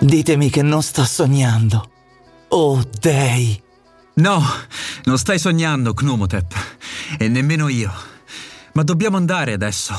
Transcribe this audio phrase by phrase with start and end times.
[0.00, 1.90] Ditemi che non sto sognando.
[2.48, 3.60] Oh, dei!
[4.14, 4.40] No,
[5.04, 6.54] non stai sognando, Knumotep.
[7.18, 7.92] E nemmeno io.
[8.72, 9.94] Ma dobbiamo andare adesso.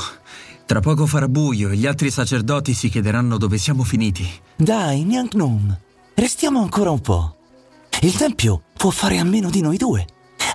[0.66, 4.28] Tra poco farà buio e gli altri sacerdoti si chiederanno dove siamo finiti.
[4.56, 5.78] Dai, Nyanknum,
[6.16, 7.36] restiamo ancora un po'.
[8.02, 10.06] Il tempio può fare a meno di noi due,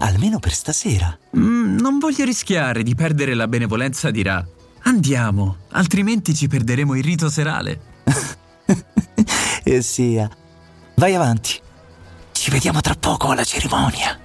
[0.02, 1.16] almeno per stasera.
[1.36, 4.44] Mm, non voglio rischiare di perdere la benevolenza di Ra.
[4.84, 7.80] Andiamo, altrimenti ci perderemo il rito serale.
[9.62, 10.28] e sia.
[10.96, 11.58] Vai avanti.
[12.32, 14.18] Ci vediamo tra poco alla cerimonia.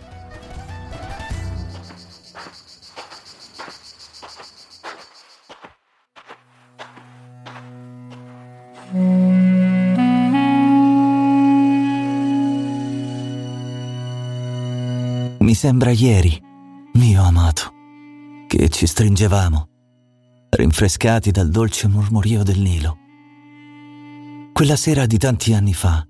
[15.57, 16.39] Sembra ieri,
[16.93, 17.73] mio amato,
[18.47, 19.67] che ci stringevamo,
[20.51, 22.97] rinfrescati dal dolce mormorio del Nilo.
[24.53, 26.05] Quella sera di tanti anni fa.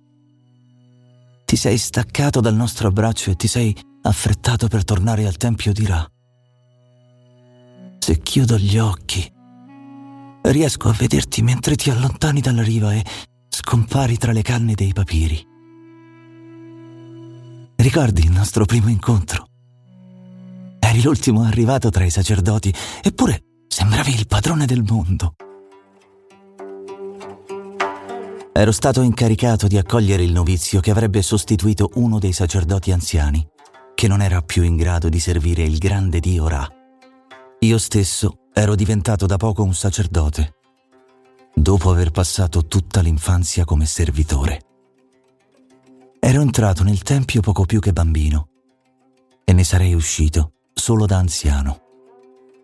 [1.45, 5.85] Ti sei staccato dal nostro abbraccio e ti sei affrettato per tornare al tempio di
[5.85, 6.05] Ra.
[7.99, 9.31] Se chiudo gli occhi,
[10.41, 13.01] riesco a vederti mentre ti allontani dalla riva e
[13.47, 15.55] scompari tra le canne dei papiri.
[17.79, 19.49] Ricordi il nostro primo incontro?
[20.79, 25.35] Eri l'ultimo arrivato tra i sacerdoti, eppure sembravi il padrone del mondo.
[28.51, 33.47] Ero stato incaricato di accogliere il novizio che avrebbe sostituito uno dei sacerdoti anziani,
[33.93, 36.67] che non era più in grado di servire il grande Dio Ra.
[37.59, 40.55] Io stesso ero diventato da poco un sacerdote,
[41.53, 44.66] dopo aver passato tutta l'infanzia come servitore.
[46.27, 48.49] Ero entrato nel tempio poco più che bambino
[49.45, 51.79] e ne sarei uscito solo da anziano.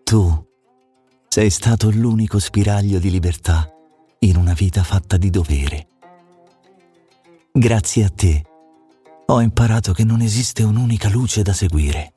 [0.04, 0.46] Tu
[1.28, 3.66] sei stato l'unico spiraglio di libertà
[4.18, 5.86] in una vita fatta di dovere.
[7.50, 8.44] Grazie a te
[9.24, 12.12] ho imparato che non esiste un'unica luce da seguire.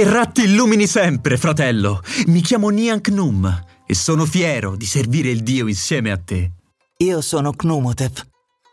[0.00, 2.00] Che ratti illumini sempre, fratello!
[2.28, 6.52] Mi chiamo Niank Num e sono fiero di servire il Dio insieme a te.
[6.96, 8.26] Io sono Knumotep.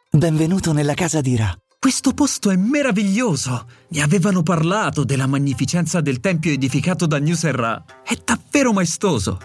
[0.09, 1.53] Benvenuto nella casa di Ra.
[1.77, 3.67] Questo posto è meraviglioso!
[3.89, 7.83] Mi avevano parlato della magnificenza del tempio edificato da Nusserra.
[8.05, 9.37] È davvero maestoso!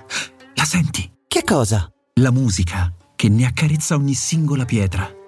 [0.54, 1.10] La senti?
[1.26, 1.90] Che cosa?
[2.20, 5.21] La musica che ne accarezza ogni singola pietra.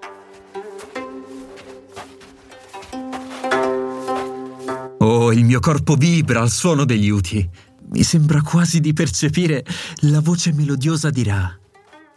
[5.34, 7.48] Il mio corpo vibra al suono degli uti.
[7.90, 9.64] Mi sembra quasi di percepire
[10.02, 11.58] la voce melodiosa di Ra.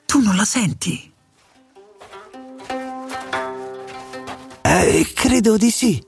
[0.06, 1.12] Tu non la senti?
[4.62, 6.02] Eh, credo di sì.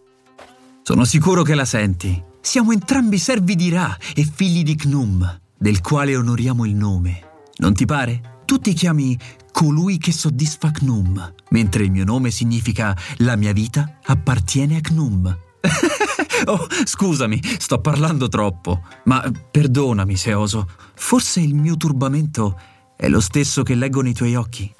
[0.83, 2.23] Sono sicuro che la senti.
[2.41, 7.21] Siamo entrambi servi di Ra e figli di Knum, del quale onoriamo il nome.
[7.57, 8.41] Non ti pare?
[8.45, 9.17] Tu ti chiami
[9.51, 15.37] colui che soddisfa Knum, mentre il mio nome significa la mia vita appartiene a Knum.
[16.45, 20.67] oh, scusami, sto parlando troppo, ma perdonami se oso.
[20.95, 22.59] Forse il mio turbamento
[22.95, 24.73] è lo stesso che leggo nei tuoi occhi.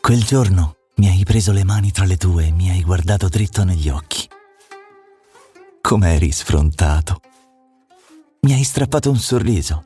[0.00, 3.64] Quel giorno mi hai preso le mani tra le tue e mi hai guardato dritto
[3.64, 4.28] negli occhi.
[5.80, 7.20] Com'eri sfrontato.
[8.40, 9.84] Mi hai strappato un sorriso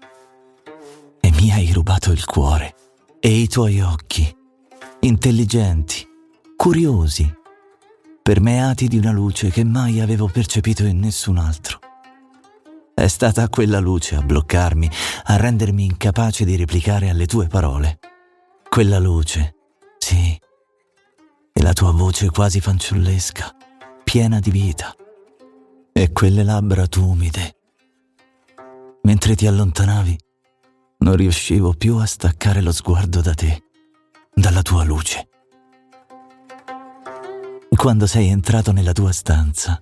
[1.21, 2.75] e mi hai rubato il cuore
[3.21, 4.35] e i tuoi occhi,
[5.00, 6.06] intelligenti,
[6.56, 7.32] curiosi,
[8.25, 11.79] permeati di una luce che mai avevo percepito in nessun altro.
[12.94, 14.91] È stata quella luce a bloccarmi,
[15.25, 17.99] a rendermi incapace di replicare alle tue parole.
[18.67, 19.56] Quella luce,
[19.99, 20.41] sì,
[21.53, 23.55] e la tua voce quasi fanciullesca,
[24.03, 24.94] piena di vita,
[25.93, 27.56] e quelle labbra tumide.
[29.03, 30.19] Mentre ti allontanavi,
[31.00, 33.65] non riuscivo più a staccare lo sguardo da te,
[34.32, 35.29] dalla tua luce.
[37.85, 39.79] Quando sei entrato nella tua stanza,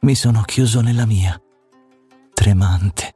[0.00, 1.38] mi sono chiuso nella mia,
[2.32, 3.14] tremante.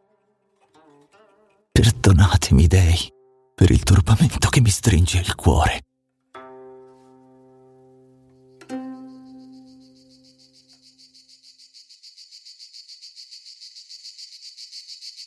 [1.72, 3.10] Perdonatemi, dei,
[3.54, 5.80] per il turbamento che mi stringe il cuore.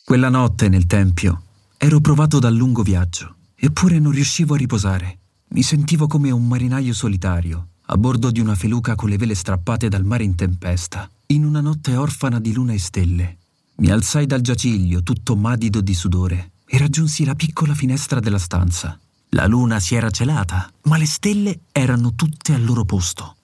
[0.06, 1.42] Quella notte nel tempio
[1.80, 5.20] ero provato dal lungo viaggio, eppure non riuscivo a riposare.
[5.48, 9.90] Mi sentivo come un marinaio solitario, a bordo di una feluca con le vele strappate
[9.90, 13.38] dal mare in tempesta, in una notte orfana di luna e stelle.
[13.78, 19.00] Mi alzai dal giaciglio, tutto madido di sudore, e raggiunsi la piccola finestra della stanza.
[19.30, 23.36] La luna si era celata, ma le stelle erano tutte al loro posto.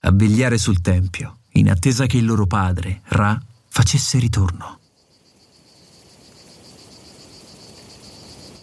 [0.00, 3.38] A vegliare sul tempio, in attesa che il loro padre, Ra,
[3.68, 4.79] facesse ritorno.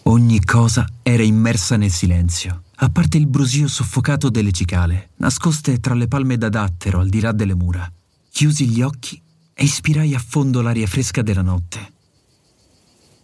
[0.07, 5.93] Ogni cosa era immersa nel silenzio, a parte il brusio soffocato delle cicale, nascoste tra
[5.95, 7.91] le palme da dattero al di là delle mura.
[8.31, 9.21] Chiusi gli occhi
[9.53, 11.91] e ispirai a fondo l'aria fresca della notte.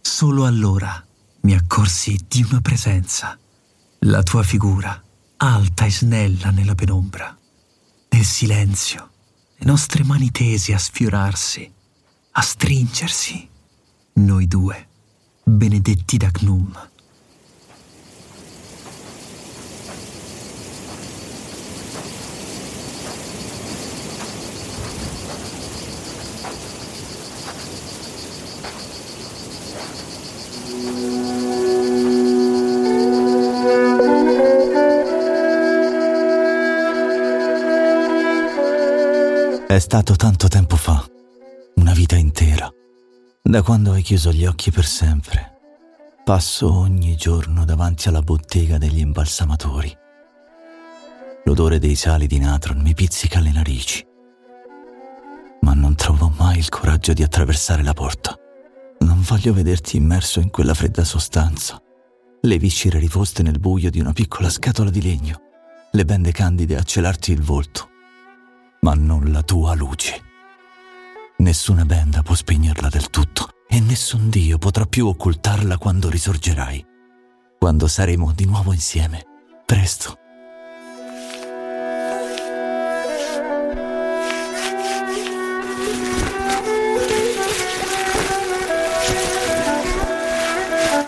[0.02, 1.02] Solo allora
[1.40, 3.38] mi accorsi di una presenza,
[4.00, 5.02] la tua figura,
[5.38, 7.34] alta e snella nella penombra,
[8.10, 9.10] nel silenzio,
[9.56, 11.72] le nostre mani tese a sfiorarsi,
[12.32, 13.48] a stringersi,
[14.16, 14.88] noi due
[15.44, 16.88] benedetti da Gnum.
[39.66, 41.03] È stato tanto tempo fa,
[43.54, 45.60] da quando hai chiuso gli occhi per sempre,
[46.24, 49.96] passo ogni giorno davanti alla bottega degli imbalsamatori.
[51.44, 54.04] L'odore dei sali di natron mi pizzica le narici,
[55.60, 58.36] ma non trovo mai il coraggio di attraversare la porta.
[58.98, 61.80] Non voglio vederti immerso in quella fredda sostanza,
[62.40, 65.40] le viscere riposte nel buio di una piccola scatola di legno,
[65.92, 67.88] le bende candide a celarti il volto,
[68.80, 70.32] ma non la tua luce.
[71.44, 76.82] Nessuna benda può spegnerla del tutto e nessun Dio potrà più occultarla quando risorgerai,
[77.58, 79.22] quando saremo di nuovo insieme,
[79.66, 80.16] presto.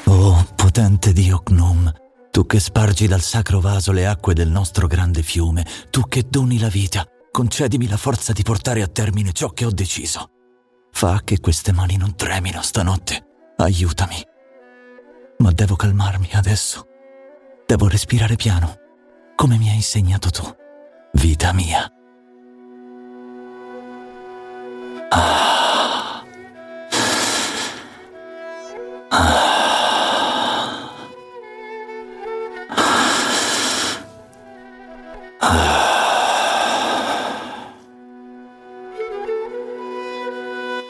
[0.04, 1.94] Oh, potente Dio Gnome,
[2.30, 6.58] tu che spargi dal sacro vaso le acque del nostro grande fiume, tu che doni
[6.58, 7.06] la vita,
[7.36, 10.30] concedimi la forza di portare a termine ciò che ho deciso.
[10.90, 13.26] Fa che queste mani non tremino stanotte.
[13.58, 14.16] Aiutami.
[15.36, 16.86] Ma devo calmarmi adesso.
[17.66, 18.76] Devo respirare piano,
[19.34, 20.44] come mi hai insegnato tu.
[21.12, 21.95] Vita mia.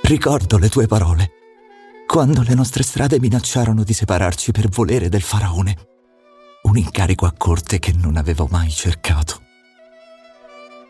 [0.06, 1.32] Ricordo le tue parole,
[2.06, 5.76] quando le nostre strade minacciarono di separarci per volere del faraone.
[6.62, 9.42] Un incarico a corte che non avevo mai cercato.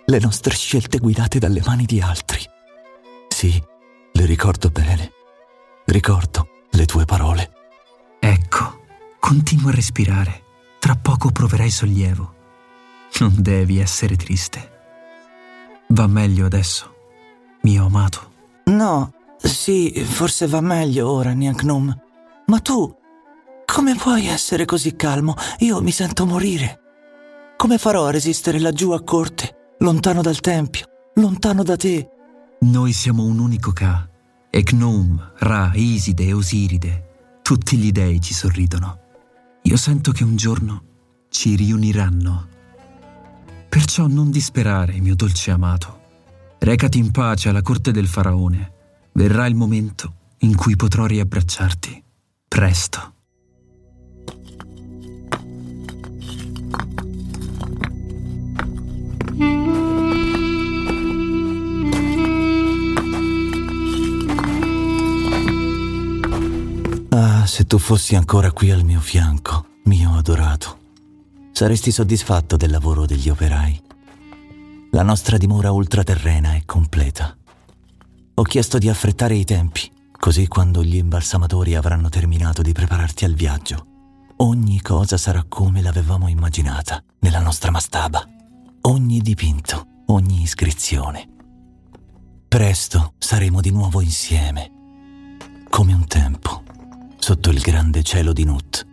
[0.05, 2.41] Le nostre scelte guidate dalle mani di altri.
[3.29, 3.59] Sì,
[4.13, 5.13] le ricordo bene.
[5.87, 7.53] Ricordo le tue parole.
[8.21, 8.83] Ecco,
[9.19, 10.43] continua a respirare.
[10.79, 12.35] Tra poco proverai sollievo.
[13.21, 14.73] Non devi essere triste.
[15.89, 16.95] Va meglio adesso,
[17.63, 18.35] mio amato.
[18.71, 21.97] No, sì, forse va meglio ora, Niagnum.
[22.47, 22.93] Ma tu,
[23.65, 25.35] come puoi essere così calmo?
[25.59, 26.81] Io mi sento morire.
[27.57, 32.11] Come farò a resistere laggiù a corte, lontano dal tempio, lontano da te?
[32.61, 34.09] Noi siamo un unico Ka.
[34.51, 38.99] E Gnum, Ra, Iside e Osiride, tutti gli dei ci sorridono.
[39.63, 40.83] Io sento che un giorno
[41.29, 42.49] ci riuniranno.
[43.69, 46.05] Perciò non disperare, mio dolce amato.
[46.59, 48.73] Recati in pace alla corte del faraone.
[49.13, 52.03] Verrà il momento in cui potrò riabbracciarti.
[52.49, 53.15] Presto.
[67.11, 70.79] Ah, se tu fossi ancora qui al mio fianco, mio adorato,
[71.53, 73.83] saresti soddisfatto del lavoro degli operai.
[74.97, 77.37] La nostra dimora ultraterrena è completa.
[78.37, 83.35] Ho chiesto di affrettare i tempi, così quando gli imbalsamatori avranno terminato di prepararti al
[83.35, 83.87] viaggio,
[84.37, 88.27] ogni cosa sarà come l'avevamo immaginata nella nostra mastaba.
[88.81, 91.29] Ogni dipinto, ogni iscrizione.
[92.49, 94.71] Presto saremo di nuovo insieme,
[95.69, 96.63] come un tempo,
[97.19, 98.87] sotto il grande cielo di Nut.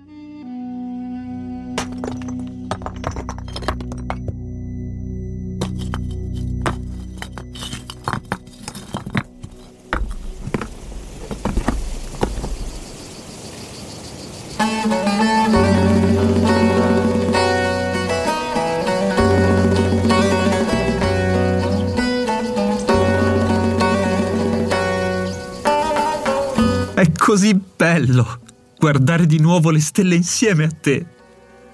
[27.11, 28.41] Così bello
[28.83, 31.05] guardare di nuovo le stelle insieme a te.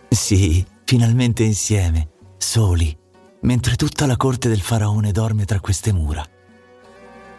[0.09, 2.95] Sì, finalmente insieme, soli,
[3.41, 6.23] mentre tutta la corte del faraone dorme tra queste mura.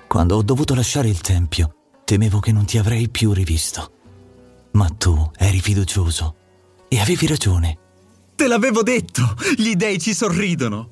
[0.08, 3.92] Quando ho dovuto lasciare il tempio, temevo che non ti avrei più rivisto.
[4.72, 6.34] Ma tu eri fiducioso
[6.88, 7.78] e avevi ragione.
[8.34, 9.22] Te l'avevo detto,
[9.56, 10.90] gli dei ci sorridono.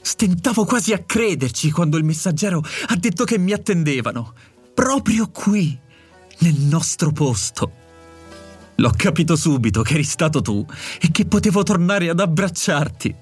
[0.00, 4.32] Stentavo quasi a crederci quando il messaggero ha detto che mi attendevano,
[4.72, 5.78] proprio qui,
[6.38, 7.82] nel nostro posto.
[8.76, 10.64] L'ho capito subito che eri stato tu
[11.00, 13.14] e che potevo tornare ad abbracciarti.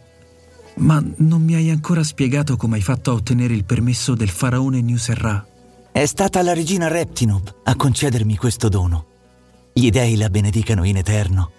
[0.74, 4.80] Ma non mi hai ancora spiegato come hai fatto a ottenere il permesso del faraone
[4.80, 5.46] Nusserra.
[5.92, 9.06] È stata la regina Reptinub a concedermi questo dono.
[9.74, 11.50] Gli dei la benedicano in eterno.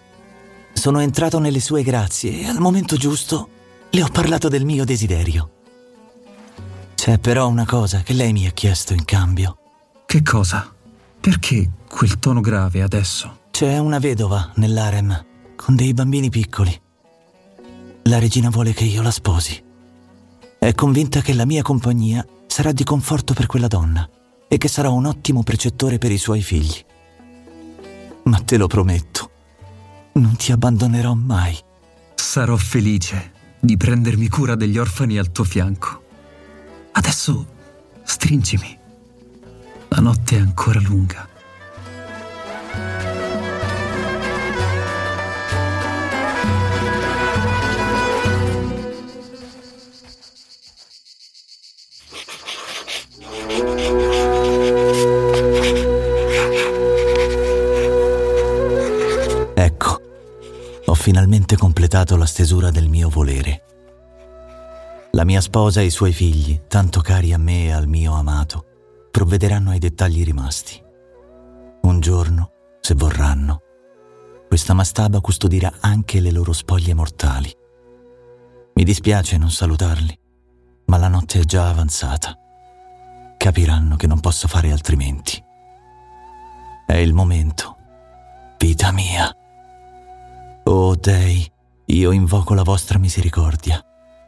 [0.73, 3.49] Sono entrato nelle sue grazie e al momento giusto
[3.91, 5.51] le ho parlato del mio desiderio.
[6.95, 9.57] C'è però una cosa che lei mi ha chiesto in cambio.
[10.07, 10.72] Che cosa?
[11.23, 13.43] Perché quel tono grave adesso?
[13.49, 15.25] C'è una vedova nell'arem
[15.55, 16.77] con dei bambini piccoli.
[18.03, 19.63] La regina vuole che io la sposi.
[20.59, 24.05] È convinta che la mia compagnia sarà di conforto per quella donna
[24.49, 26.83] e che sarò un ottimo precettore per i suoi figli.
[28.23, 29.31] Ma te lo prometto,
[30.15, 31.57] non ti abbandonerò mai.
[32.15, 36.03] Sarò felice di prendermi cura degli orfani al tuo fianco.
[36.91, 37.47] Adesso
[38.03, 38.81] stringimi.
[39.95, 41.29] La notte è ancora lunga.
[60.95, 63.63] finalmente completato la stesura del mio volere.
[65.11, 68.72] La mia sposa e i suoi figli, tanto cari a me e al mio amato,
[69.13, 70.81] provvederanno ai dettagli rimasti.
[71.83, 72.49] Un giorno,
[72.81, 73.61] se vorranno,
[74.47, 77.55] questa mastaba custodirà anche le loro spoglie mortali.
[78.73, 80.17] Mi dispiace non salutarli,
[80.85, 82.35] ma la notte è già avanzata.
[83.37, 85.39] Capiranno che non posso fare altrimenti.
[86.87, 87.77] È il momento,
[88.57, 89.31] vita mia.
[90.63, 91.47] Oh dei,
[91.85, 93.79] io invoco la vostra misericordia.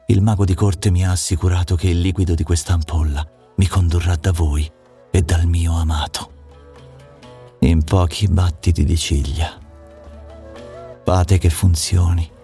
[0.06, 3.28] Il mago di corte mi ha assicurato che il liquido di questa ampolla
[3.58, 4.74] mi condurrà da voi
[5.16, 6.32] e dal mio amato.
[7.60, 9.58] In pochi battiti di ciglia.
[11.06, 12.35] Fate che funzioni.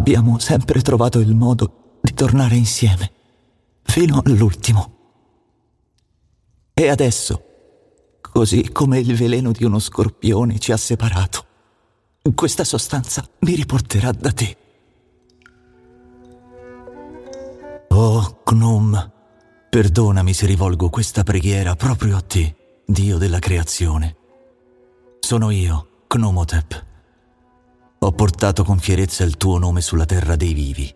[0.00, 3.12] Abbiamo sempre trovato il modo di tornare insieme,
[3.82, 4.94] fino all'ultimo.
[6.72, 7.44] E adesso,
[8.22, 11.44] così come il veleno di uno scorpione ci ha separato,
[12.34, 14.56] questa sostanza mi riporterà da te.
[17.88, 19.12] Oh, Gnum,
[19.68, 24.16] perdonami se rivolgo questa preghiera proprio a te, Dio della creazione.
[25.20, 26.88] Sono io, Gnomotep
[28.02, 30.94] ho portato con fierezza il tuo nome sulla terra dei vivi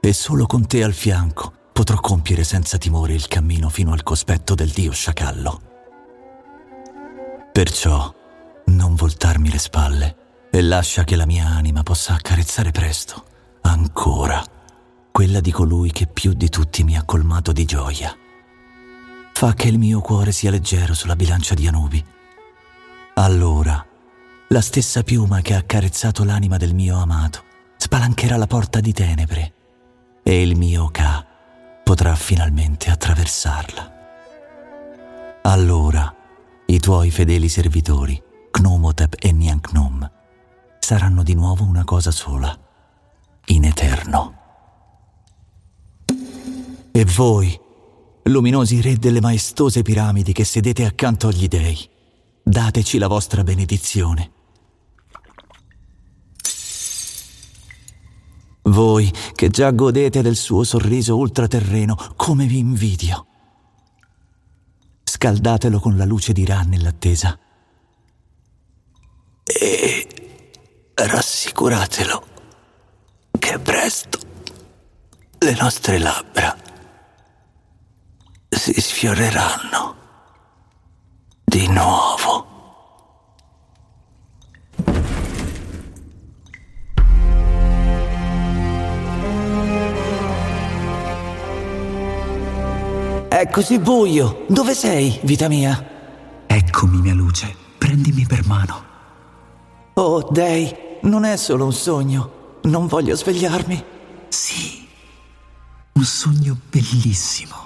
[0.00, 4.56] e solo con te al fianco potrò compiere senza timore il cammino fino al cospetto
[4.56, 5.60] del dio sciacallo.
[7.52, 8.12] Perciò
[8.66, 10.16] non voltarmi le spalle
[10.50, 13.24] e lascia che la mia anima possa accarezzare presto,
[13.62, 14.44] ancora,
[15.12, 18.12] quella di colui che più di tutti mi ha colmato di gioia.
[19.32, 22.04] Fa che il mio cuore sia leggero sulla bilancia di Anubi.
[23.14, 23.86] Allora
[24.54, 27.42] la stessa piuma che ha accarezzato l'anima del mio amato
[27.76, 29.52] spalancherà la porta di tenebre
[30.22, 31.26] e il mio Ka
[31.82, 33.92] potrà finalmente attraversarla.
[35.42, 36.14] Allora
[36.66, 40.08] i tuoi fedeli servitori, Knomotep e Nyanknum,
[40.78, 42.56] saranno di nuovo una cosa sola,
[43.46, 44.38] in eterno.
[46.92, 47.58] E voi,
[48.22, 51.76] luminosi re delle maestose piramidi che sedete accanto agli dei,
[52.40, 54.42] dateci la vostra benedizione
[58.64, 63.26] Voi che già godete del suo sorriso ultraterreno, come vi invidio.
[65.04, 67.38] Scaldatelo con la luce di Ra nell'attesa.
[69.42, 70.08] E
[70.94, 72.26] rassicuratelo
[73.38, 74.18] che presto
[75.38, 76.56] le nostre labbra
[78.48, 79.96] si sfioreranno
[81.44, 82.53] di nuovo.
[93.34, 94.46] È così buio.
[94.48, 96.44] Dove sei, vita mia?
[96.46, 97.52] Eccomi, mia luce.
[97.76, 98.84] Prendimi per mano.
[99.94, 100.72] Oh, Dei,
[101.02, 102.58] non è solo un sogno.
[102.62, 103.84] Non voglio svegliarmi.
[104.28, 104.86] Sì,
[105.94, 107.56] un sogno bellissimo.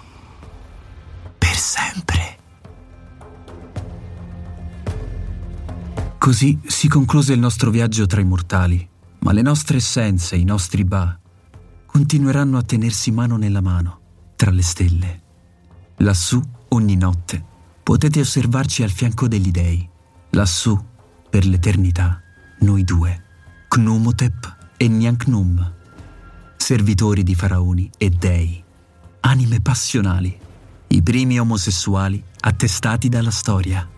[1.37, 2.39] Per sempre.
[6.17, 10.87] Così si concluse il nostro viaggio tra i mortali, ma le nostre essenze, i nostri
[10.87, 11.15] ba,
[11.85, 14.01] continueranno a tenersi mano nella mano,
[14.35, 15.27] tra le stelle.
[15.99, 17.45] Lassù, ogni notte,
[17.83, 19.89] potete osservarci al fianco degli dei.
[20.31, 20.79] Lassù,
[21.29, 22.21] per l'eternità,
[22.61, 23.23] noi due,
[23.67, 25.75] Knumotep e Nyanknum,
[26.57, 28.63] servitori di faraoni e dei,
[29.21, 30.39] anime passionali,
[30.87, 33.89] i primi omosessuali attestati dalla storia.